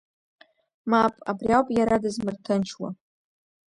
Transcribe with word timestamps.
Мап, 0.89 1.13
абри 1.29 1.51
ауп 1.57 1.67
иара 1.77 2.03
дызмырҭынчуа… 2.03 2.89